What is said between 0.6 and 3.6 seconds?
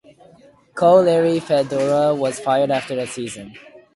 Coach Larry Fedora was fired after the season.